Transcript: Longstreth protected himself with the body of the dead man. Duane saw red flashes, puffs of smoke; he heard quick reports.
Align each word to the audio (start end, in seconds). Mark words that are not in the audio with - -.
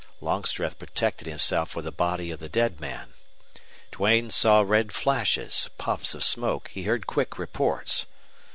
Longstreth 0.19 0.79
protected 0.79 1.27
himself 1.27 1.75
with 1.75 1.85
the 1.85 1.91
body 1.91 2.31
of 2.31 2.39
the 2.39 2.49
dead 2.49 2.79
man. 2.79 3.13
Duane 3.91 4.31
saw 4.31 4.61
red 4.61 4.91
flashes, 4.91 5.69
puffs 5.77 6.15
of 6.15 6.23
smoke; 6.23 6.69
he 6.69 6.85
heard 6.85 7.05
quick 7.05 7.37
reports. 7.37 8.07